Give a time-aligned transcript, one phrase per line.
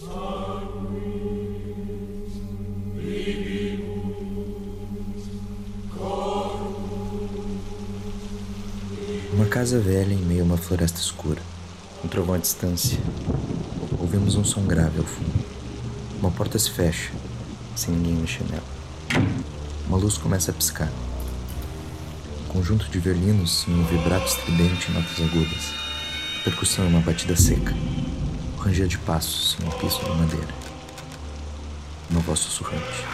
[0.00, 0.14] Uma
[9.50, 11.42] casa velha em meio a uma floresta escura.
[12.04, 12.98] Um trovão à distância.
[13.98, 15.44] Ouvimos um som grave ao fundo.
[16.20, 17.10] Uma porta se fecha,
[17.74, 18.62] sem ninguém mexer nela.
[19.88, 20.92] Uma luz começa a piscar.
[22.44, 25.72] Um conjunto de violinos em um vibrato estridente em notas agudas.
[26.40, 27.74] A percussão é uma batida seca.
[28.58, 30.54] Ranger de passos em um piso de madeira.
[32.10, 33.04] Uma voz sussurrante.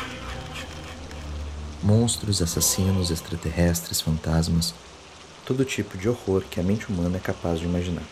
[1.82, 4.74] Monstros, assassinos, extraterrestres, fantasmas
[5.44, 8.02] todo tipo de horror que a mente humana é capaz de imaginar.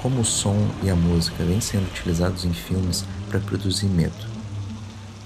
[0.00, 4.32] Como o som e a música vêm sendo utilizados em filmes para produzir medo.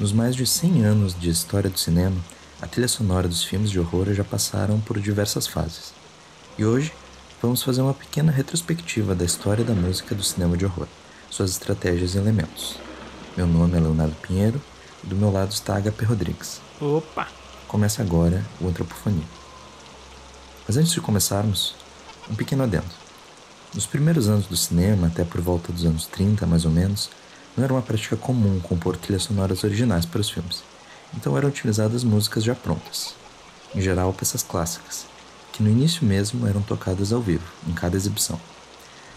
[0.01, 2.17] Nos mais de 100 anos de história do cinema,
[2.61, 5.93] a trilha sonora dos filmes de horror já passaram por diversas fases.
[6.59, 6.93] E hoje
[7.41, 10.89] vamos fazer uma pequena retrospectiva da história da música do cinema de horror,
[11.37, 12.79] suas estratégias e elementos.
[13.37, 14.59] Meu nome é Leonardo Pinheiro
[15.05, 16.63] e do meu lado está HP Rodrigues.
[16.81, 17.29] Opa!
[17.69, 19.27] Começa agora o Antropofonia.
[20.67, 21.75] Mas antes de começarmos,
[22.31, 22.87] um pequeno adendo.
[23.75, 27.11] Nos primeiros anos do cinema, até por volta dos anos 30 mais ou menos,
[27.55, 30.65] não era uma prática comum compor trilhas sonoras originais para os filmes,
[31.15, 33.15] então eram utilizadas músicas já prontas,
[33.75, 35.05] em geral peças clássicas,
[35.53, 38.41] que no início mesmo eram tocadas ao vivo, em cada exibição.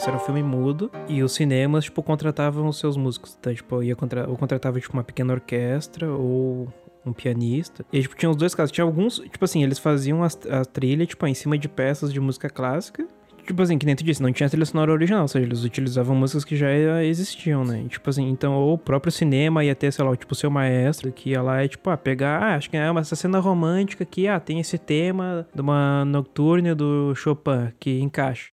[0.00, 3.36] Esse era um filme mudo e os cinemas, tipo, contratavam os seus músicos.
[3.38, 4.26] Então, tipo, ia contra...
[4.30, 6.72] ou contratava, tipo, uma pequena orquestra ou
[7.04, 7.84] um pianista.
[7.92, 8.72] E, tipo, tinha os dois casos.
[8.72, 12.18] Tinha alguns, tipo assim, eles faziam a, a trilha, tipo, em cima de peças de
[12.18, 13.06] música clássica.
[13.46, 16.16] Tipo assim, que nem tu disse, não tinha trilha sonora original, ou seja, eles utilizavam
[16.16, 16.72] músicas que já
[17.04, 17.84] existiam, né?
[17.86, 21.12] Tipo assim, então, ou o próprio cinema ia ter, sei lá, tipo, o seu maestro
[21.12, 24.04] que ia lá e, tipo, ah, pegar, ah, acho que é uma essa cena romântica
[24.04, 28.48] aqui, ah, tem esse tema de uma nocturne do Chopin que encaixa.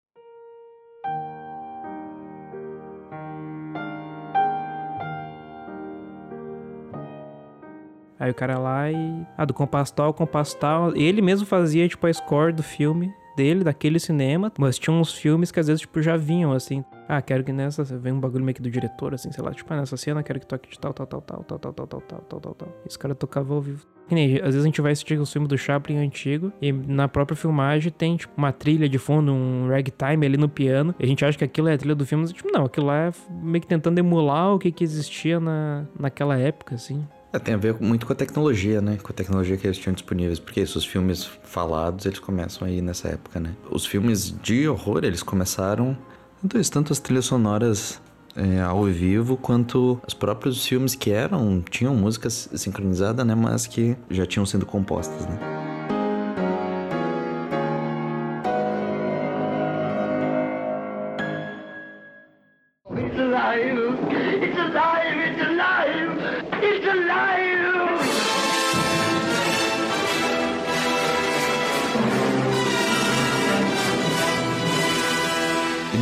[8.20, 9.26] Aí o cara lá e.
[9.38, 10.96] Ah, do compasso tal, compasso tal.
[10.96, 14.52] Ele mesmo fazia, tipo, a score do filme dele, daquele cinema.
[14.58, 16.84] Mas tinha uns filmes que às vezes, tipo, já vinham assim.
[17.08, 17.84] Ah, quero que nessa.
[17.84, 19.52] Vem um bagulho meio que do diretor, assim, sei lá.
[19.52, 21.88] Tipo, ah, nessa cena quero que toque de tal, tal, tal, tal, tal, tal, tal,
[21.88, 22.70] tal, tal, tal, tal, tal.
[22.84, 23.86] E os caras tocavam ao vivo.
[24.08, 27.10] Que nem, às vezes a gente vai assistir os filmes do Chaplin antigo e na
[27.10, 30.96] própria filmagem tem, tipo, uma trilha de fundo, um ragtime ali no piano.
[30.98, 32.86] E a gente acha que aquilo é a trilha do filme, mas, tipo, não, aquilo
[32.88, 37.06] lá é meio que tentando emular o que, que existia na, naquela época, assim.
[37.32, 38.98] É, tem a ver muito com a tecnologia, né?
[39.02, 40.40] Com a tecnologia que eles tinham disponíveis.
[40.40, 43.54] Porque esses filmes falados, eles começam aí nessa época, né?
[43.70, 45.98] Os filmes de horror, eles começaram...
[46.42, 48.00] Tanto, tanto as trilhas sonoras
[48.36, 51.62] é, ao vivo, quanto os próprios filmes que eram...
[51.70, 53.36] Tinham músicas sincronizadas, né?
[53.36, 55.57] Mas que já tinham sido compostas, né?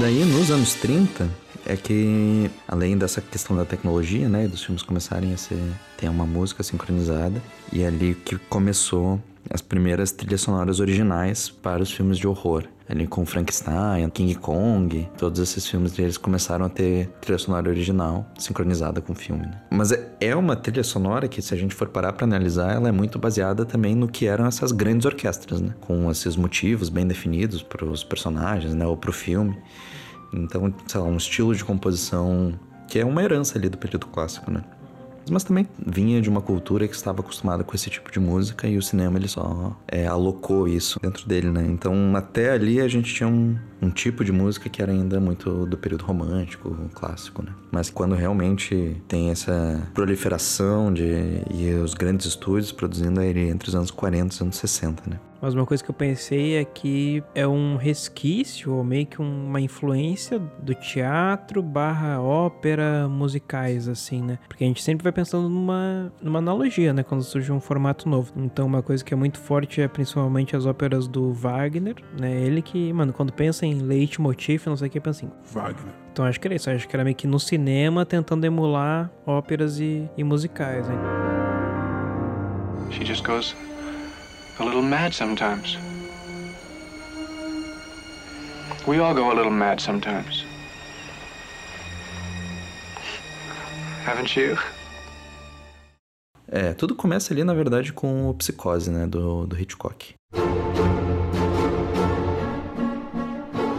[0.06, 1.28] Daí, nos anos 30,
[1.66, 5.58] é que, além dessa questão da tecnologia, né, dos filmes começarem a ser,
[5.98, 7.42] ter uma música sincronizada,
[7.74, 12.66] e é ali que começou as primeiras trilhas sonoras originais para os filmes de horror.
[12.88, 18.30] Ali com Frankenstein, King Kong, todos esses filmes deles começaram a ter trilha sonora original
[18.38, 19.42] sincronizada com o filme.
[19.42, 19.60] Né?
[19.72, 22.88] Mas é, é uma trilha sonora que, se a gente for parar para analisar, ela
[22.88, 25.74] é muito baseada também no que eram essas grandes orquestras, né?
[25.82, 28.86] Com esses motivos bem definidos para os personagens, né?
[28.86, 29.58] Ou para o filme.
[30.32, 32.54] Então, sei lá, um estilo de composição
[32.88, 34.64] que é uma herança ali do período clássico, né?
[35.30, 38.78] Mas também vinha de uma cultura que estava acostumada com esse tipo de música e
[38.78, 41.66] o cinema ele só é, alocou isso dentro dele, né?
[41.68, 45.66] Então até ali a gente tinha um, um tipo de música que era ainda muito
[45.66, 47.52] do período romântico, clássico, né?
[47.72, 53.92] Mas quando realmente tem essa proliferação de e os grandes estúdios produzindo entre os anos
[53.92, 55.20] 40 e os anos 60, né?
[55.42, 59.62] Mas uma coisa que eu pensei é que é um resquício, ou meio que uma
[59.62, 64.40] influência do teatro barra ópera musicais, assim, né?
[64.48, 67.04] Porque a gente sempre vai pensando numa, numa analogia, né?
[67.04, 68.32] Quando surge um formato novo.
[68.36, 72.42] Então, uma coisa que é muito forte é principalmente as óperas do Wagner, né?
[72.42, 75.94] Ele que, mano, quando pensa em leitmotiv, não sei o que, pensa em Wagner.
[76.12, 79.82] Então acho que era isso, acho que era meio que no cinema tentando emular óperas
[79.82, 80.96] e, e musicais, né?
[82.90, 83.54] She just goes
[84.60, 85.78] a little mad sometimes.
[88.88, 90.46] We all go a little mad sometimes.
[94.06, 94.58] Haven't you?
[96.48, 100.14] É, tudo começa ali, na verdade, com o Psicose, né, do, do Hitchcock.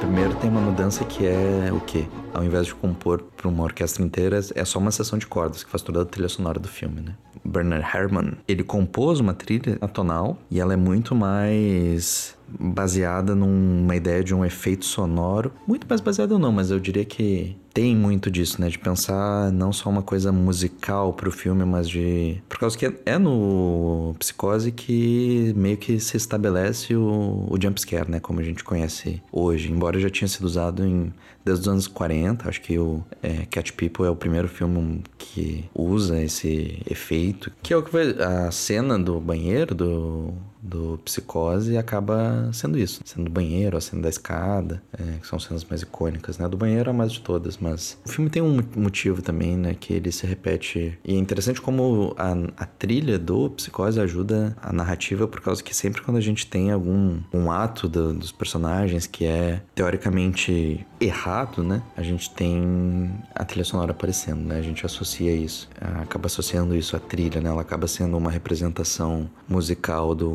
[0.00, 2.06] Primeiro tem uma mudança que é o quê?
[2.34, 5.70] Ao invés de compor para uma orquestra inteira, é só uma sessão de cordas que
[5.70, 7.14] faz toda a trilha sonora do filme, né?
[7.46, 14.22] Bernard Herrmann, ele compôs uma trilha atonal e ela é muito mais baseada numa ideia
[14.22, 15.52] de um efeito sonoro.
[15.66, 18.68] Muito mais baseada não, mas eu diria que tem muito disso, né?
[18.68, 22.40] De pensar não só uma coisa musical pro filme, mas de.
[22.48, 28.18] Por causa que é no Psicose que meio que se estabelece o, o jumpscare, né?
[28.18, 29.70] Como a gente conhece hoje.
[29.70, 31.12] Embora já tinha sido usado em
[31.46, 32.48] desde os anos 40.
[32.48, 37.72] Acho que o é, Cat People é o primeiro filme que usa esse efeito, que
[37.72, 38.06] é o que vai.
[38.18, 40.34] A cena do banheiro do,
[40.66, 45.38] do Psicose acaba sendo isso, sendo do banheiro, a cena da escada, é, que são
[45.38, 46.48] cenas mais icônicas, né?
[46.48, 49.76] Do banheiro é a mais de todas, mas o filme tem um motivo também, né?
[49.78, 50.98] Que ele se repete.
[51.04, 55.74] E é interessante como a, a trilha do Psicose ajuda a narrativa, por causa que
[55.74, 61.62] sempre quando a gente tem algum um ato do, dos personagens que é teoricamente errado,
[61.62, 61.82] né?
[61.96, 64.58] A gente tem a trilha sonora aparecendo, né?
[64.58, 65.68] A gente associa isso,
[66.00, 67.50] acaba associando isso à trilha, né?
[67.50, 70.30] Ela acaba sendo uma representação musical do,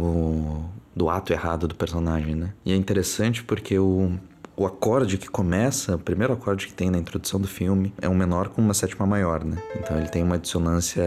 [0.96, 2.54] do ato errado do personagem, né?
[2.66, 4.12] E é interessante porque o,
[4.56, 8.16] o acorde que começa, o primeiro acorde que tem na introdução do filme, é um
[8.16, 9.58] menor com uma sétima maior, né?
[9.80, 11.04] Então ele tem uma dissonância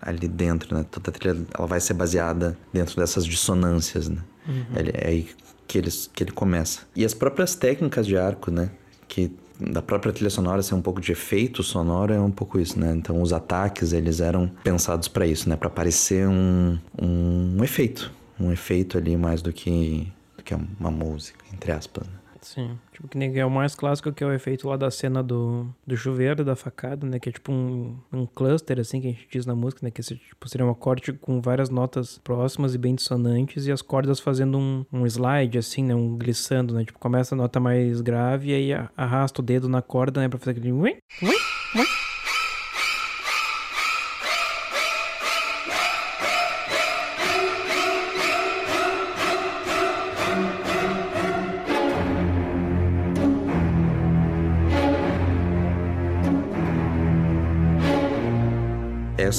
[0.00, 0.84] ali, dentro, né?
[0.90, 4.18] Toda a trilha ela vai ser baseada dentro dessas dissonâncias, né?
[4.46, 4.64] Uhum.
[4.74, 5.28] É aí
[5.66, 6.80] que, eles, que ele começa.
[6.94, 8.70] E as próprias técnicas de arco, né?
[9.08, 9.32] Que
[9.70, 12.92] da própria trilha sonora ser um pouco de efeito sonoro é um pouco isso, né?
[12.96, 15.56] Então os ataques eles eram pensados para isso, né?
[15.56, 21.44] Para parecer um, um, efeito, um efeito ali mais do que do que uma música,
[21.52, 22.06] entre aspas.
[22.06, 22.14] Né?
[22.42, 22.76] Sim.
[22.92, 25.66] Tipo, que nem é o mais clássico, que é o efeito lá da cena do,
[25.86, 27.18] do chuveiro, da facada, né?
[27.20, 29.90] Que é tipo um, um cluster, assim, que a gente diz na música, né?
[29.90, 34.18] Que tipo, seria um acorde com várias notas próximas e bem dissonantes e as cordas
[34.18, 35.94] fazendo um, um slide, assim, né?
[35.94, 36.84] Um glissando, né?
[36.84, 40.28] Tipo, começa a nota mais grave e aí arrasta o dedo na corda, né?
[40.28, 40.72] Pra fazer aquele...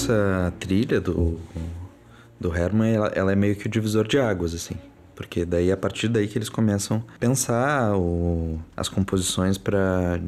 [0.04, 1.40] essa trilha do,
[2.40, 4.76] do Herman, ela, ela, é meio que o divisor de águas, assim.
[5.16, 10.20] Porque daí, a partir daí que eles começam a pensar o, as composições para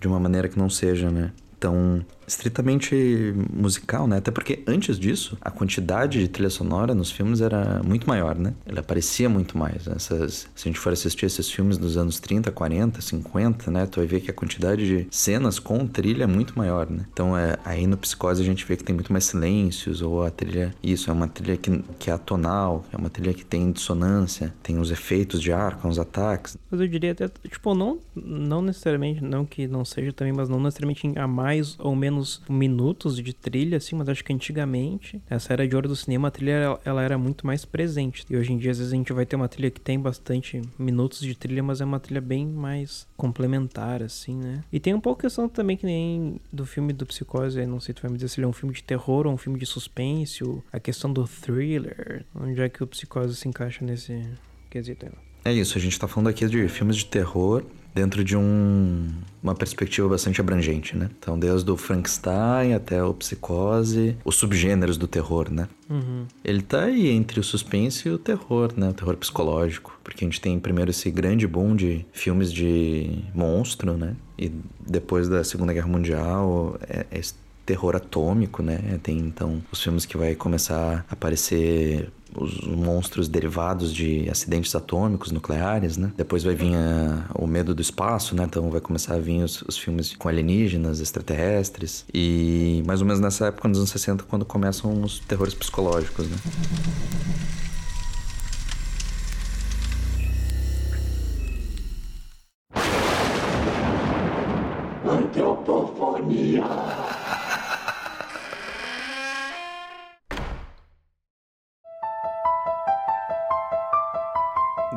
[0.00, 1.32] de uma maneira que não seja, né?
[1.60, 4.18] Tão estritamente musical, né?
[4.18, 8.54] Até porque antes disso, a quantidade de trilha sonora nos filmes era muito maior, né?
[8.66, 9.86] Ele aparecia muito mais.
[9.86, 13.86] Essas, se a gente for assistir esses filmes dos anos 30, 40, 50, né?
[13.86, 17.04] Tu vai ver que a quantidade de cenas com trilha é muito maior, né?
[17.12, 20.30] Então, é, aí no Psicose a gente vê que tem muito mais silêncios, ou a
[20.30, 20.74] trilha...
[20.82, 24.78] Isso, é uma trilha que, que é atonal, é uma trilha que tem dissonância, tem
[24.78, 26.56] os efeitos de ar com os ataques.
[26.70, 30.60] Mas eu diria até, tipo, não, não necessariamente, não que não seja também, mas não
[30.60, 35.52] necessariamente a mais ou menos menos minutos de trilha, assim, mas acho que antigamente, essa
[35.52, 38.24] era de ouro do cinema, a trilha ela, era muito mais presente.
[38.28, 40.60] E hoje em dia, às vezes, a gente vai ter uma trilha que tem bastante
[40.78, 44.62] minutos de trilha, mas é uma trilha bem mais complementar, assim, né?
[44.72, 47.94] E tem um pouco questão também que nem do filme do Psicose, não sei se
[47.94, 49.66] tu vai me dizer se ele é um filme de terror ou um filme de
[49.66, 50.42] suspense,
[50.72, 54.24] a questão do thriller, onde é que o Psicose se encaixa nesse
[54.70, 55.12] quesito aí.
[55.44, 59.08] É isso, a gente tá falando aqui de filmes de terror dentro de um,
[59.42, 61.10] uma perspectiva bastante abrangente, né?
[61.18, 65.68] Então, desde o Frankenstein até o Psicose, os subgêneros do terror, né?
[65.90, 66.26] Uhum.
[66.44, 68.88] Ele tá aí entre o suspense e o terror, né?
[68.88, 69.98] O terror psicológico.
[70.02, 74.16] Porque a gente tem primeiro esse grande boom de filmes de monstro, né?
[74.38, 77.20] E depois da Segunda Guerra Mundial, é, é
[77.64, 78.98] terror atômico, né?
[79.02, 85.30] Tem então os filmes que vai começar a aparecer os monstros derivados de acidentes atômicos,
[85.30, 86.12] nucleares, né?
[86.16, 88.44] Depois vai vir a, o medo do espaço, né?
[88.44, 92.04] Então vai começar a vir os, os, filmes com alienígenas, extraterrestres.
[92.12, 96.36] E mais ou menos nessa época, nos anos 60, quando começam os terrores psicológicos, né?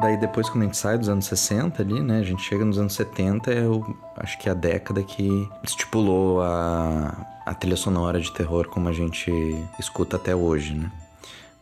[0.01, 2.77] Daí depois quando a gente sai dos anos 60 ali, né, a gente chega nos
[2.77, 8.31] anos 70, eu acho que é a década que estipulou a, a trilha sonora de
[8.31, 9.31] terror como a gente
[9.79, 10.91] escuta até hoje, né?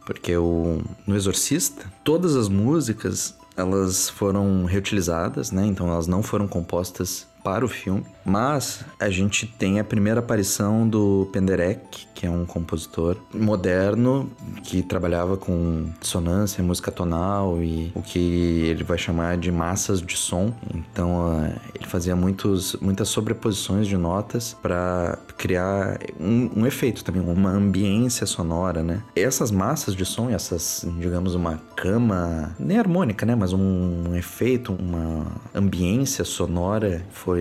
[0.06, 5.66] Porque o, no Exorcista, todas as músicas elas foram reutilizadas, né?
[5.66, 10.88] Então elas não foram compostas para o filme, mas a gente tem a primeira aparição
[10.88, 14.32] do Penderek, que é um compositor moderno
[14.64, 20.16] que trabalhava com dissonância, música tonal e o que ele vai chamar de massas de
[20.16, 20.54] som.
[20.74, 27.22] Então uh, ele fazia muitos, muitas sobreposições de notas para criar um, um, efeito também,
[27.22, 29.02] uma ambiência sonora, né?
[29.16, 33.36] Essas massas de som, essas, digamos, uma cama, nem harmônica, né?
[33.36, 37.33] Mas um, um efeito, uma ambiência sonora foi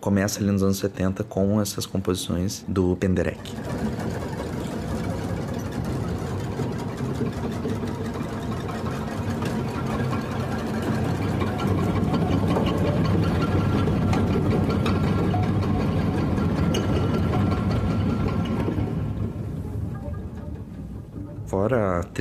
[0.00, 3.54] começa ali nos anos 70 com essas composições do Penderek.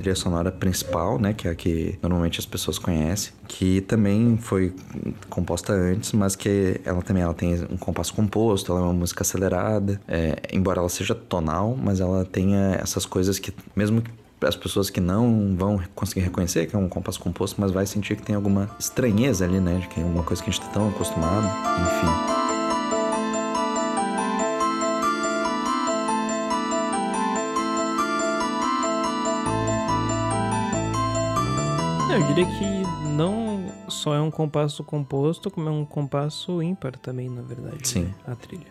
[0.01, 4.73] Trilha sonora principal, né, que é a que normalmente as pessoas conhecem, que também foi
[5.29, 9.21] composta antes, mas que ela também ela tem um compasso composto, ela é uma música
[9.21, 14.03] acelerada, é, embora ela seja tonal, mas ela tenha essas coisas que mesmo
[14.41, 18.15] as pessoas que não vão conseguir reconhecer que é um compasso composto, mas vai sentir
[18.15, 20.73] que tem alguma estranheza ali, né, de que é uma coisa que a gente está
[20.73, 21.47] tão acostumado,
[21.81, 22.40] enfim.
[32.13, 37.29] Eu diria que não só é um compasso composto, como é um compasso ímpar também,
[37.29, 37.87] na verdade.
[37.87, 38.03] Sim.
[38.03, 38.13] Né?
[38.27, 38.67] A trilha.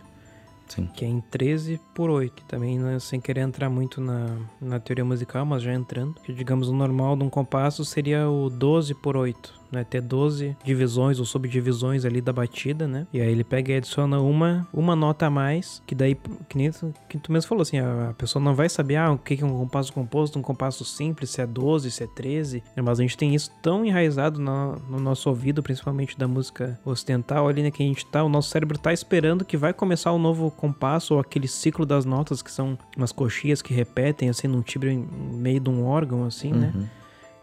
[0.68, 0.86] Sim.
[0.94, 2.44] Que é em 13 por 8.
[2.44, 6.14] Também né, sem querer entrar muito na, na teoria musical, mas já entrando.
[6.22, 9.84] Que digamos o normal de um compasso seria o 12 por 8 né?
[9.84, 13.06] Ter 12 divisões ou subdivisões ali da batida, né?
[13.12, 16.16] E aí ele pega e adiciona uma, uma nota a mais, que daí,
[16.48, 16.70] que nem
[17.08, 19.58] que tu mesmo falou assim, a, pessoa não vai saber ah, o que é um
[19.58, 22.82] compasso composto, um compasso simples, se é 12, se é 13, né?
[22.82, 27.48] mas a gente tem isso tão enraizado no, no nosso ouvido, principalmente da música ocidental
[27.48, 27.70] ali, né?
[27.70, 30.50] Que a gente tá, o nosso cérebro tá esperando que vai começar o um novo
[30.50, 34.96] compasso ou aquele ciclo das notas que são umas coxias que repetem assim num timbre
[34.96, 36.72] meio de um órgão, assim, né?
[36.74, 36.80] uhum.
[36.82, 36.90] né?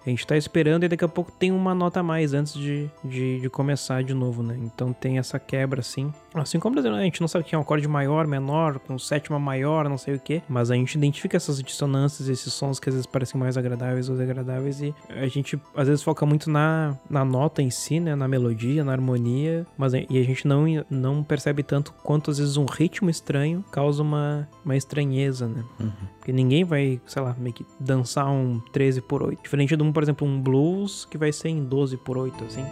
[0.08, 2.90] A gente tá esperando e daqui a pouco tem uma nota a mais antes de,
[3.04, 4.58] de, de começar de novo, né?
[4.62, 6.14] Então tem essa quebra assim.
[6.34, 9.90] Assim como a gente não sabe que é um acorde maior, menor, com sétima maior,
[9.90, 13.06] não sei o que, mas a gente identifica essas dissonâncias, esses sons que às vezes
[13.06, 17.62] parecem mais agradáveis ou desagradáveis e a gente às vezes foca muito na, na nota
[17.62, 18.16] em si, né?
[18.16, 22.56] Na melodia, na harmonia, mas e a gente não, não percebe tanto quanto às vezes
[22.56, 25.66] um ritmo estranho causa uma, uma estranheza, né?
[25.80, 25.92] Uhum.
[26.18, 29.42] Porque ninguém vai, sei lá, meio que dançar um 13 por 8.
[29.42, 32.64] Diferente de um, por exemplo, um blues que vai ser em 12 por 8, assim.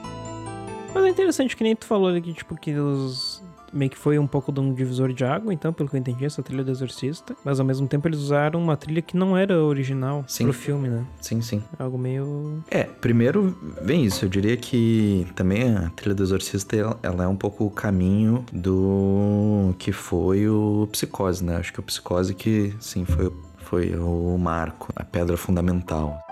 [0.93, 3.41] Mas é interessante que nem tu falou aqui, tipo, que os,
[3.73, 6.23] meio que foi um pouco de um divisor de água, então, pelo que eu entendi,
[6.23, 7.35] essa trilha do Exorcista.
[7.43, 10.43] Mas ao mesmo tempo eles usaram uma trilha que não era original sim.
[10.43, 11.03] pro filme, né?
[11.19, 11.63] Sim, sim.
[11.79, 12.63] Algo meio.
[12.69, 14.23] É, primeiro vem isso.
[14.23, 19.73] Eu diria que também a trilha do Exorcista ela é um pouco o caminho do
[19.79, 21.55] que foi o Psicose, né?
[21.55, 26.23] Acho que o Psicose que, sim, foi, foi o marco, a pedra fundamental.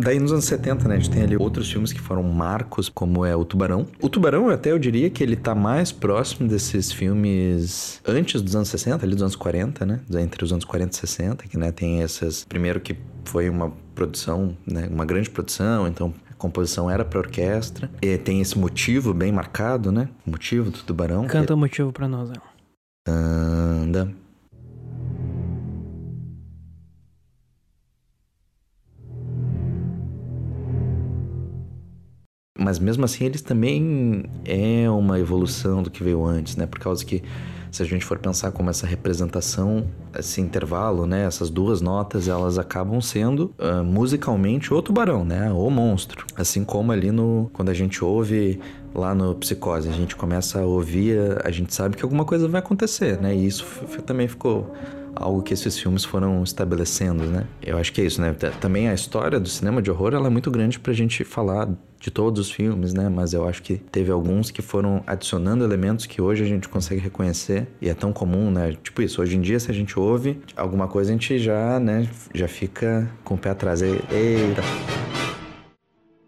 [0.00, 3.24] Daí nos anos 70, né, a gente tem ali outros filmes que foram marcos, como
[3.24, 3.86] é o Tubarão.
[4.00, 8.68] O Tubarão, até eu diria que ele tá mais próximo desses filmes antes dos anos
[8.68, 10.00] 60, ali dos anos 40, né?
[10.18, 12.44] Entre os anos 40 e 60, que né, tem essas.
[12.44, 17.90] Primeiro que foi uma produção, né, uma grande produção, então a composição era para orquestra.
[18.00, 20.08] E tem esse motivo bem marcado, né?
[20.26, 21.26] O motivo do Tubarão.
[21.26, 22.42] Canta o motivo para nós, ela.
[23.06, 24.10] Anda.
[32.70, 36.66] Mas mesmo assim, eles também é uma evolução do que veio antes, né?
[36.66, 37.20] Por causa que
[37.68, 41.24] se a gente for pensar como essa representação, esse intervalo, né?
[41.24, 45.50] Essas duas notas, elas acabam sendo uh, musicalmente o tubarão, né?
[45.50, 46.24] O monstro.
[46.36, 48.60] Assim como ali no quando a gente ouve
[48.94, 52.60] lá no Psicose, a gente começa a ouvir, a gente sabe que alguma coisa vai
[52.60, 53.34] acontecer, né?
[53.34, 53.66] E isso
[54.06, 54.72] também ficou
[55.14, 57.46] algo que esses filmes foram estabelecendo, né?
[57.62, 58.32] Eu acho que é isso, né?
[58.60, 62.10] Também a história do cinema de horror ela é muito grande pra gente falar de
[62.10, 63.08] todos os filmes, né?
[63.08, 67.00] Mas eu acho que teve alguns que foram adicionando elementos que hoje a gente consegue
[67.00, 68.74] reconhecer e é tão comum, né?
[68.82, 72.08] Tipo isso, hoje em dia se a gente ouve alguma coisa a gente já, né,
[72.34, 73.82] já fica com o pé atrás.
[73.82, 75.09] Eita.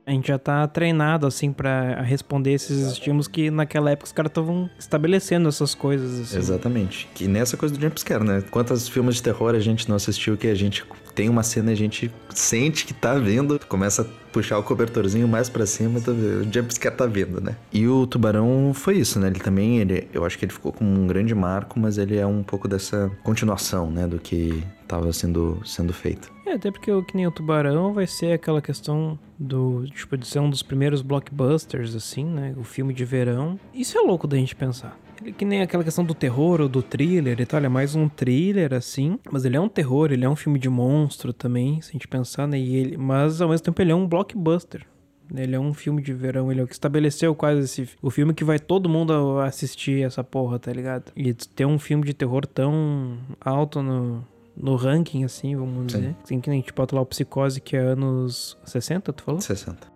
[0.04, 4.30] A gente já tá treinado, assim, para responder esses estímulos que naquela época os caras
[4.30, 6.38] estavam estabelecendo essas coisas, assim.
[6.38, 7.09] Exatamente.
[7.14, 8.42] Que nessa coisa do jumpscare, né?
[8.50, 11.75] Quantos filmes de terror a gente não assistiu que a gente tem uma cena e
[11.75, 16.52] a gente sente que tá vendo, começa a puxar o cobertorzinho mais para cima, o
[16.52, 17.56] jumpscare tá vindo, né?
[17.72, 19.28] E o Tubarão foi isso, né?
[19.28, 22.26] Ele também, ele, eu acho que ele ficou com um grande marco, mas ele é
[22.26, 24.06] um pouco dessa continuação, né?
[24.06, 26.30] Do que estava sendo, sendo feito.
[26.46, 30.26] É, até porque o que nem o Tubarão vai ser aquela questão do, tipo, de
[30.26, 32.54] ser um dos primeiros blockbusters, assim, né?
[32.56, 33.58] O filme de verão.
[33.72, 34.98] Isso é louco da gente pensar.
[35.36, 38.08] Que nem aquela questão do terror ou do thriller e tal, ele é mais um
[38.08, 39.18] thriller, assim.
[39.30, 42.08] Mas ele é um terror, ele é um filme de monstro também, se a gente
[42.08, 42.58] pensar, né?
[42.58, 44.86] E ele, mas ao mesmo tempo ele é um blockbuster.
[45.34, 47.88] Ele é um filme de verão, ele é o que estabeleceu quase esse.
[48.02, 51.12] O filme que vai todo mundo assistir essa porra, tá ligado?
[51.16, 54.22] E ter um filme de terror tão alto no,
[54.56, 55.98] no ranking, assim, vamos Sim.
[55.98, 56.16] dizer.
[56.22, 59.40] Assim, que nem tipo, bota lá o Psicose, que é anos 60, tu falou?
[59.40, 59.90] 60.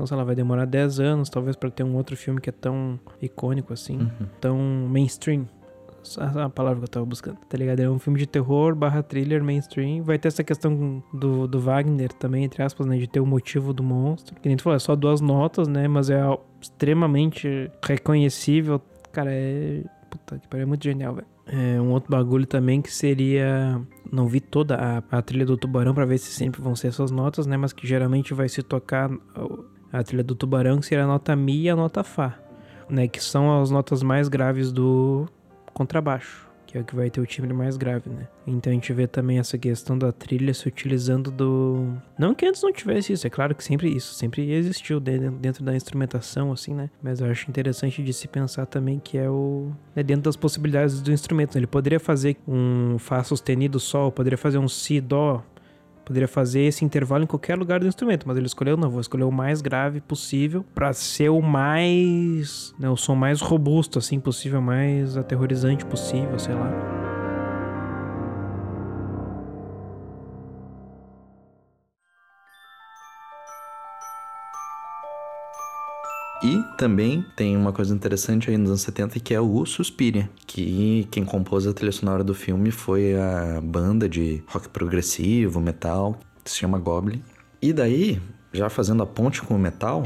[0.00, 2.52] Então, sei lá, vai demorar 10 anos, talvez, para ter um outro filme que é
[2.52, 4.26] tão icônico assim, uhum.
[4.40, 5.46] tão mainstream.
[6.02, 7.80] Essa é a palavra que eu tava buscando, tá ligado?
[7.80, 10.02] É um filme de terror barra thriller mainstream.
[10.02, 12.96] Vai ter essa questão do, do Wagner também, entre aspas, né?
[12.96, 14.34] De ter o motivo do monstro.
[14.40, 15.86] Que nem tu falou, é só duas notas, né?
[15.86, 16.22] Mas é
[16.58, 18.80] extremamente reconhecível.
[19.12, 19.84] Cara, é.
[20.08, 21.26] Puta que pariu, é muito genial, velho.
[21.46, 23.78] É um outro bagulho também que seria.
[24.10, 27.10] Não vi toda a, a trilha do tubarão para ver se sempre vão ser essas
[27.10, 27.58] notas, né?
[27.58, 29.10] Mas que geralmente vai se tocar
[29.92, 32.38] a trilha do Tubarão, que seria a nota Mi e a nota Fá,
[32.88, 33.08] né?
[33.08, 35.26] Que são as notas mais graves do
[35.72, 38.28] contrabaixo, que é o que vai ter o timbre mais grave, né?
[38.46, 41.92] Então a gente vê também essa questão da trilha se utilizando do.
[42.18, 45.74] Não que antes não tivesse isso, é claro que sempre isso, sempre existiu dentro da
[45.74, 46.90] instrumentação, assim, né?
[47.02, 49.72] Mas eu acho interessante de se pensar também que é o.
[49.96, 51.56] É dentro das possibilidades do instrumento.
[51.56, 55.42] Ele poderia fazer um Fá sustenido Sol, poderia fazer um Si Dó,
[56.04, 59.24] Poderia fazer esse intervalo em qualquer lugar do instrumento, mas ele escolheu não, vou escolher
[59.24, 64.60] o mais grave possível para ser o mais, né, o som mais robusto assim possível,
[64.60, 66.99] mais aterrorizante possível, sei lá.
[76.50, 81.06] E também tem uma coisa interessante aí nos anos 70 que é o Suspiria, que
[81.08, 86.50] quem compôs a trilha sonora do filme foi a banda de rock progressivo, metal, que
[86.50, 87.22] se chama Goblin.
[87.62, 88.20] E daí,
[88.52, 90.02] já fazendo a ponte com o metal.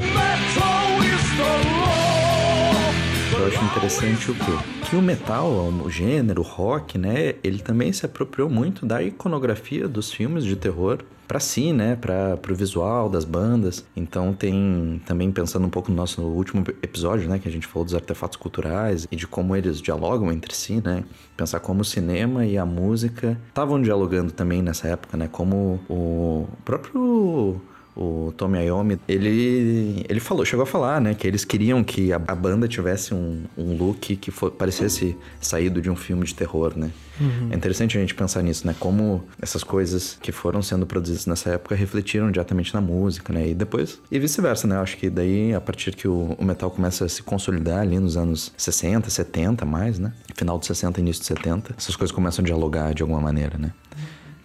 [3.39, 4.87] Eu acho interessante o quê?
[4.87, 7.33] Que o metal, o gênero, o rock, né?
[7.43, 12.39] Ele também se apropriou muito da iconografia dos filmes de terror para si, né, para
[12.51, 13.85] o visual das bandas.
[13.95, 17.85] Então tem também pensando um pouco no nosso último episódio, né, que a gente falou
[17.85, 21.03] dos artefatos culturais e de como eles dialogam entre si, né?
[21.35, 25.27] Pensar como o cinema e a música estavam dialogando também nessa época, né?
[25.31, 27.61] Como o próprio
[27.95, 32.17] o Tommy Iommi, ele, ele falou, chegou a falar, né, que eles queriam que a,
[32.27, 36.73] a banda tivesse um, um look que for, parecesse saído de um filme de terror,
[36.75, 36.91] né?
[37.19, 37.49] Uhum.
[37.51, 38.75] É interessante a gente pensar nisso, né?
[38.77, 43.49] Como essas coisas que foram sendo produzidas nessa época refletiram diretamente na música, né?
[43.49, 44.75] E depois, e vice-versa, né?
[44.75, 47.97] Eu acho que daí, a partir que o, o, metal começa a se consolidar ali
[47.99, 50.11] nos anos 60, 70 mais, né?
[50.35, 53.71] Final de 60, início de 70, essas coisas começam a dialogar de alguma maneira, né?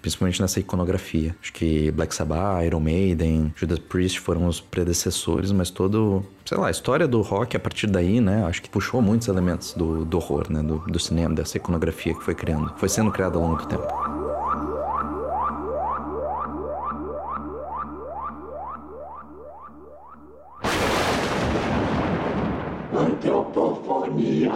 [0.00, 1.34] Principalmente nessa iconografia.
[1.42, 6.68] Acho que Black Sabbath, Iron Maiden, Judas Priest foram os predecessores, mas todo, sei lá,
[6.68, 10.16] a história do rock a partir daí, né, acho que puxou muitos elementos do, do
[10.16, 13.56] horror, né, do, do cinema, dessa iconografia que foi criando, foi sendo criada ao longo
[13.56, 13.86] do tempo.
[22.92, 24.52] Antropofonia.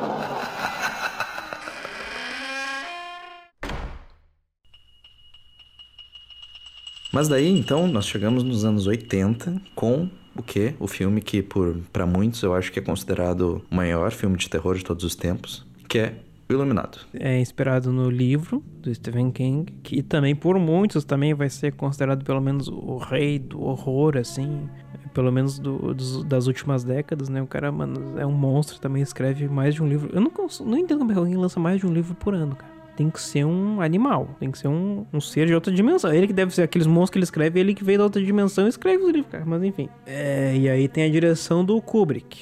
[7.15, 10.75] Mas daí, então, nós chegamos nos anos 80 com o que?
[10.81, 14.51] O filme que, por para muitos, eu acho que é considerado o maior filme de
[14.51, 16.15] terror de todos os tempos, que é
[16.49, 16.99] O Iluminado.
[17.15, 22.25] É inspirado no livro do Stephen King, que também por muitos também vai ser considerado
[22.25, 24.69] pelo menos o rei do horror, assim,
[25.15, 27.41] pelo menos do, dos, das últimas décadas, né?
[27.41, 30.11] O cara, mano, é um monstro, também escreve mais de um livro.
[30.13, 30.33] Eu não,
[30.67, 33.21] não entendo como é alguém lança mais de um livro por ano, cara tem que
[33.21, 36.13] ser um animal, tem que ser um, um ser de outra dimensão.
[36.13, 38.67] Ele que deve ser aqueles monstros que ele escreve, ele que veio da outra dimensão
[38.67, 39.45] e escreve os livros, cara.
[39.47, 39.89] Mas enfim.
[40.07, 42.39] É, e aí tem a direção do Kubrick.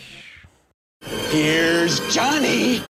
[1.33, 2.83] Here's Johnny!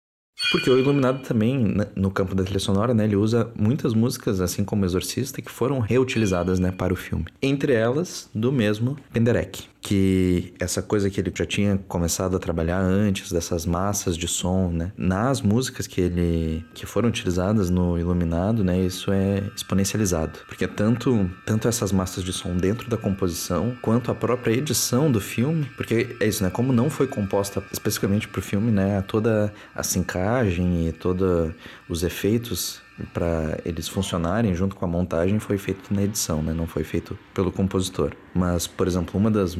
[0.50, 4.40] Porque o Iluminado também, né, no campo da trilha sonora, né, ele usa muitas músicas,
[4.40, 7.24] assim como o Exorcista, que foram reutilizadas, né, para o filme.
[7.40, 12.80] Entre elas, do mesmo Penderek, que essa coisa que ele já tinha começado a trabalhar
[12.80, 18.62] antes dessas massas de som, né, nas músicas que ele que foram utilizadas no Iluminado,
[18.62, 24.10] né, isso é exponencializado, porque tanto tanto essas massas de som dentro da composição quanto
[24.10, 28.38] a própria edição do filme, porque é isso, né, como não foi composta especificamente para
[28.38, 31.50] o filme, né, toda a sincagem e todos
[31.88, 32.80] os efeitos
[33.12, 36.52] para eles funcionarem junto com a montagem foi feito na edição, né?
[36.52, 38.12] Não foi feito pelo compositor.
[38.34, 39.56] Mas, por exemplo, uma das,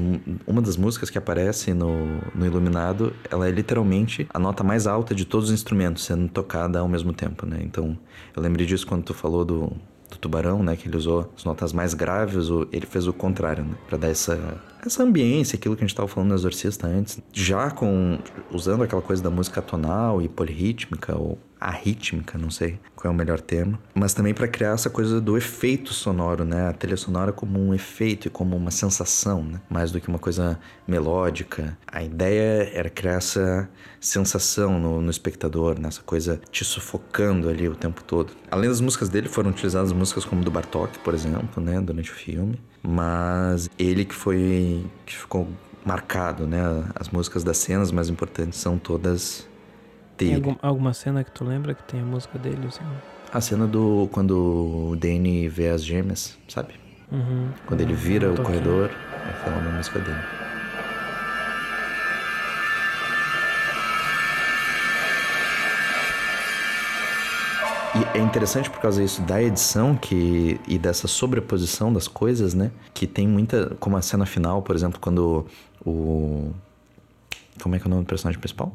[0.47, 5.15] uma das músicas que aparece no, no Iluminado, ela é literalmente a nota mais alta
[5.15, 7.59] de todos os instrumentos sendo tocada ao mesmo tempo, né?
[7.63, 7.99] Então,
[8.35, 9.73] eu lembrei disso quando tu falou do,
[10.11, 10.77] do Tubarão, né?
[10.77, 13.75] Que ele usou as notas mais graves, ele fez o contrário, né?
[13.89, 17.21] Pra dar essa, essa ambiência, aquilo que a gente estava falando no Exorcista antes.
[17.33, 18.19] Já com...
[18.51, 23.17] usando aquela coisa da música tonal e polirrítmica, ou arrítmica, não sei qual é o
[23.17, 26.69] melhor termo, mas também para criar essa coisa do efeito sonoro, né?
[26.69, 29.61] A trilha sonora como um efeito e como uma sensação, né?
[29.71, 31.79] Mais do que uma coisa melódica.
[31.87, 33.69] A ideia era criar essa
[34.01, 36.05] sensação no, no espectador, nessa né?
[36.05, 38.33] coisa te sufocando ali o tempo todo.
[38.51, 41.81] Além das músicas dele, foram utilizadas músicas como do Bartok, por exemplo, né?
[41.81, 45.49] Durante o filme, mas ele que foi que ficou
[45.85, 46.61] marcado, né?
[46.95, 49.47] As músicas das cenas mais importantes são todas
[50.17, 52.85] tem algum, alguma cena que tu lembra que tem a música dele, assim?
[53.33, 54.09] A cena do.
[54.13, 56.75] quando o Danny vê as gêmeas, sabe?
[57.11, 57.49] Uhum.
[57.67, 60.42] Quando ele vira o corredor, é falando a música dele.
[67.95, 72.71] E é interessante por causa disso da edição que e dessa sobreposição das coisas, né?
[72.95, 75.47] Que tem muita, como a cena final, por exemplo, quando
[75.85, 76.53] o
[77.61, 78.75] como é que é o nome do personagem principal?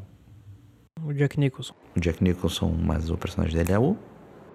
[1.04, 1.74] O Jack Nicholson.
[1.96, 3.98] O Jack Nicholson, mas o personagem dele é o?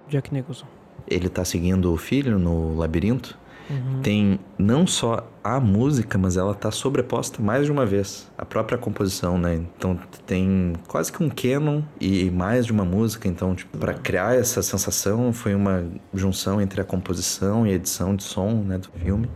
[0.08, 0.66] Jack Nicholson.
[1.08, 3.36] Ele tá seguindo o filho no labirinto.
[3.70, 4.00] Uhum.
[4.02, 8.30] Tem não só a música, mas ela tá sobreposta mais de uma vez.
[8.36, 9.54] A própria composição, né?
[9.76, 13.28] Então tem quase que um canon e mais de uma música.
[13.28, 18.14] Então, tipo, para criar essa sensação foi uma junção entre a composição e a edição
[18.14, 19.28] de som, né, do filme.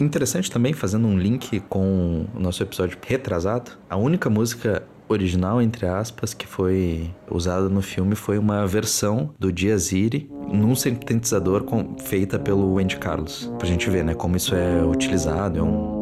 [0.00, 5.86] Interessante também, fazendo um link com o nosso episódio retrasado, a única música original, entre
[5.86, 11.96] aspas, que foi usada no filme foi uma versão do Diaz Iri num sintetizador com,
[11.98, 13.50] feita pelo Andy Carlos.
[13.58, 16.01] Pra gente ver, né, como isso é utilizado, é um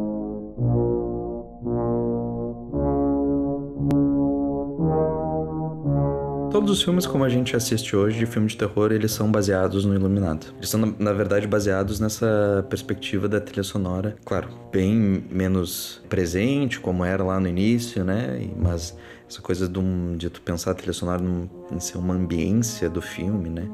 [6.50, 9.84] Todos os filmes como a gente assiste hoje de filme de terror, eles são baseados
[9.84, 10.52] no Iluminado.
[10.56, 17.04] Eles são, na verdade, baseados nessa perspectiva da trilha sonora, claro, bem menos presente, como
[17.04, 18.50] era lá no início, né?
[18.56, 18.96] Mas
[19.28, 22.90] essa coisa de, um, de tu pensar a trilha sonora num, em ser uma ambiência
[22.90, 23.68] do filme, né?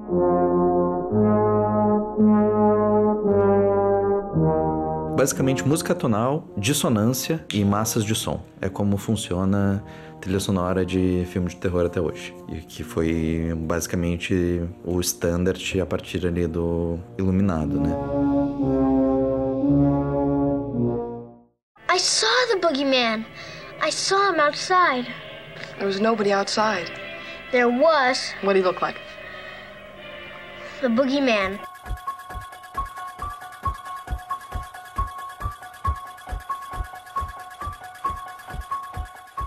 [5.16, 8.44] Basicamente, música tonal, dissonância e massas de som.
[8.60, 9.82] É como funciona
[10.26, 12.34] trilha sonora de filme de terror até hoje.
[12.48, 17.94] E que foi basicamente o standard a partir ali do Iluminado, né?
[21.88, 23.24] I saw the boogeyman.
[23.80, 25.06] I saw him outside.
[25.76, 26.90] There was nobody outside.
[27.52, 28.34] There was.
[28.42, 28.98] What did he look like?
[30.80, 31.60] The boogeyman.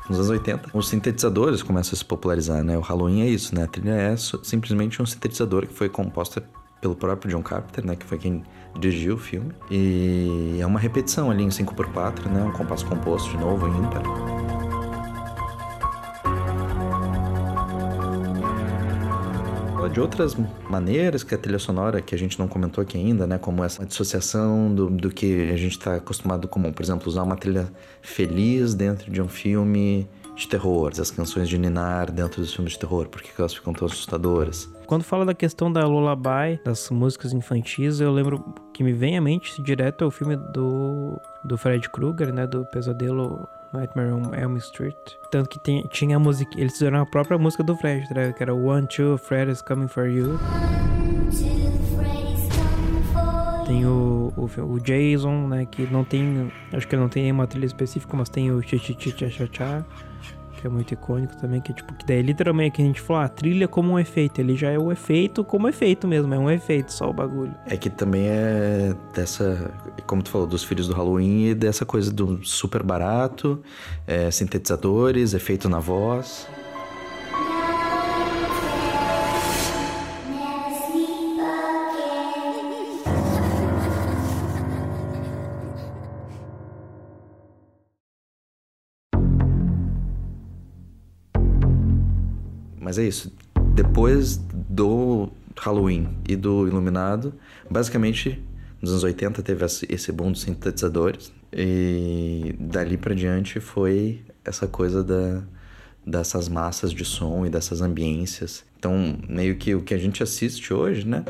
[0.10, 2.78] Nos anos 80, os sintetizadores começam a se popularizar, né?
[2.78, 3.64] O Halloween é isso, né?
[3.64, 6.44] A trilha é simplesmente um sintetizador que foi composta
[6.82, 7.96] pelo próprio John Carpenter, né?
[7.96, 8.44] Que foi quem
[8.80, 9.52] dirigiu o filme.
[9.70, 12.44] E é uma repetição ali em 5x4, né?
[12.44, 14.39] Um compasso composto de novo em ímpar.
[19.92, 20.36] De outras
[20.70, 23.38] maneiras que a trilha sonora, que a gente não comentou aqui ainda, né?
[23.38, 26.72] Como essa dissociação do, do que a gente está acostumado comum.
[26.72, 27.72] Por exemplo, usar uma trilha
[28.02, 32.80] feliz dentro de um filme de terror, as canções de Ninar dentro dos filmes de
[32.80, 34.70] terror, por que elas ficam tão assustadoras?
[34.88, 39.22] Quando fala da questão da lullaby, das músicas infantis, eu lembro que me vem à
[39.22, 42.48] mente direto o filme do, do Fred Krueger, né?
[42.48, 44.96] Do Pesadelo Nightmare on Elm Street.
[45.32, 48.34] Tanto que tem, tinha a música, eles fizeram a própria música do Fred, né?
[48.34, 50.40] que era One, Two, Fred is Coming For You.
[53.68, 57.68] Tem o, o, o, Jason, né, que não tem, acho que não tem nenhuma trilha
[57.68, 59.86] específica, mas tem o Chi Chi Chi Cha Cha Cha
[60.60, 63.30] que é muito icônico também, que tipo, que daí literalmente que a gente falou, a
[63.30, 66.92] trilha como um efeito, ele já é o efeito como efeito mesmo, é um efeito
[66.92, 67.54] só o bagulho.
[67.66, 69.72] É que também é dessa,
[70.06, 73.62] como tu falou, dos filhos do Halloween e dessa coisa do super barato,
[74.06, 76.48] é, sintetizadores, efeito na voz.
[92.90, 93.32] Mas é isso.
[93.76, 97.36] Depois do Halloween e do Iluminado,
[97.70, 98.44] basicamente
[98.82, 101.32] nos anos 80 teve esse boom dos sintetizadores.
[101.54, 105.44] E dali pra diante foi essa coisa da,
[106.04, 108.66] dessas massas de som e dessas ambiências.
[108.80, 111.24] Então, meio que o que a gente assiste hoje, né?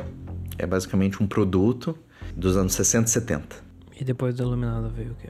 [0.58, 1.94] É basicamente um produto
[2.38, 3.56] dos anos 60 e 70.
[4.00, 5.28] E depois do Iluminado veio o que?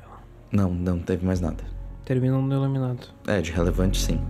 [0.51, 1.63] Não, não teve mais nada.
[2.05, 3.07] Termina no Iluminado.
[3.25, 4.21] É, de relevante sim.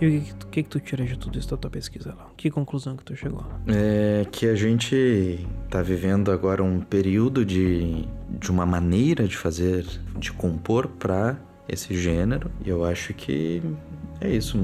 [0.00, 2.28] E o que, que, que tu tira de tudo isso da tua pesquisa lá?
[2.36, 3.44] Que conclusão que tu chegou?
[3.66, 9.84] É que a gente tá vivendo agora um período de, de uma maneira de fazer,
[10.16, 11.36] de compor para
[11.68, 12.50] esse gênero.
[12.64, 13.60] E eu acho que
[14.20, 14.58] é isso.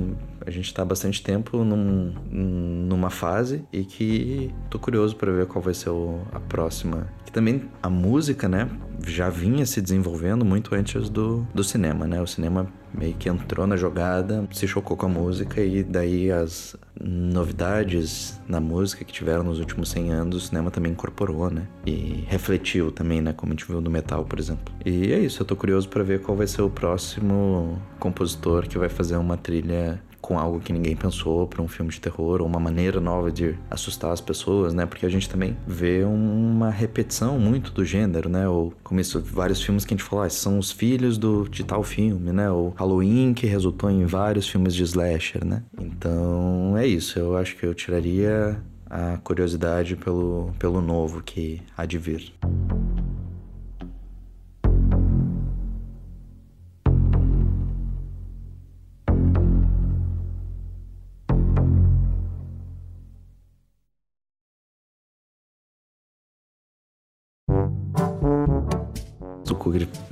[0.46, 5.62] A gente está bastante tempo num, numa fase e que tô curioso para ver qual
[5.62, 7.08] vai ser o, a próxima.
[7.24, 8.68] Que também a música, né,
[9.06, 12.20] já vinha se desenvolvendo muito antes do, do cinema, né?
[12.20, 16.76] O cinema meio que entrou na jogada, se chocou com a música e daí as
[17.00, 21.66] novidades na música que tiveram nos últimos 100 anos, o cinema também incorporou, né?
[21.84, 23.32] E refletiu também, né?
[23.32, 24.72] Como a gente viu no metal, por exemplo.
[24.84, 28.78] E é isso, eu tô curioso para ver qual vai ser o próximo compositor que
[28.78, 32.46] vai fazer uma trilha com algo que ninguém pensou para um filme de terror ou
[32.46, 34.86] uma maneira nova de assustar as pessoas, né?
[34.86, 38.48] Porque a gente também vê uma repetição muito do gênero, né?
[38.48, 41.62] Ou como isso, vários filmes que a gente fala, ah, são os filhos do, de
[41.62, 42.50] tal filme, né?
[42.50, 45.62] O Halloween que resultou em vários filmes de slasher, né?
[45.78, 47.18] Então é isso.
[47.18, 48.58] Eu acho que eu tiraria
[48.88, 52.32] a curiosidade pelo, pelo novo que há de vir.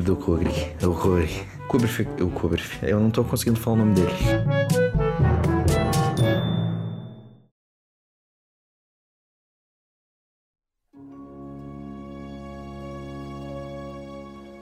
[0.04, 0.76] Do Kubrick.
[0.80, 1.46] Do Kubrick.
[1.68, 2.22] Kubrick.
[2.22, 2.68] O Kubrick.
[2.82, 4.12] Eu não tô conseguindo falar o nome dele.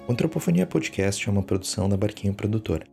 [0.07, 2.85] O Antropofonia Podcast é uma produção da Barquinho Produtora.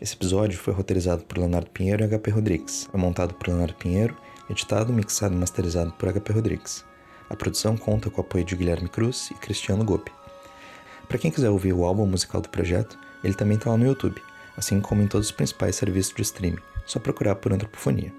[0.00, 2.88] Esse episódio foi roteirizado por Leonardo Pinheiro e HP Rodrigues.
[2.92, 4.16] É montado por Leonardo Pinheiro,
[4.50, 6.84] editado, mixado e masterizado por HP Rodrigues.
[7.30, 10.15] A produção conta com o apoio de Guilherme Cruz e Cristiano Gopi.
[11.08, 14.20] Para quem quiser ouvir o álbum musical do projeto, ele também está lá no YouTube,
[14.56, 16.58] assim como em todos os principais serviços de streaming.
[16.84, 18.12] Só procurar por Antropofonia.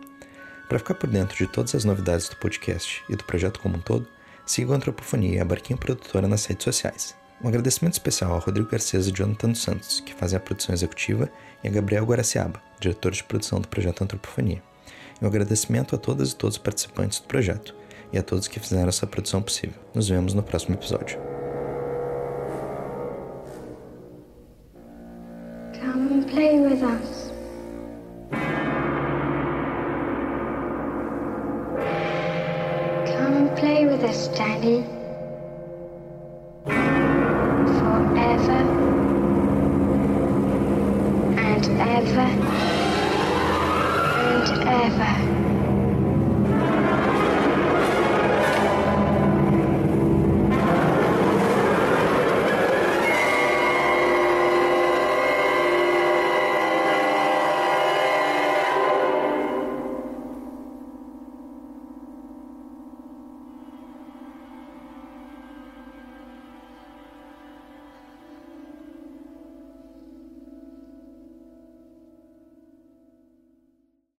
[0.68, 3.82] Para ficar por dentro de todas as novidades do podcast e do projeto como um
[3.82, 4.08] todo,
[4.46, 7.16] siga o Antropofonia e a Barquinha Produtora nas redes sociais.
[7.42, 11.30] Um agradecimento especial ao Rodrigo Garcês e Jonathan dos Santos, que fazem a produção executiva,
[11.64, 14.62] e a Gabriel Guaraciaba, diretor de produção do projeto Antropofonia.
[15.22, 17.76] E um agradecimento a todas e todos os participantes do projeto
[18.12, 19.80] e a todos que fizeram essa produção possível.
[19.94, 21.37] Nos vemos no próximo episódio.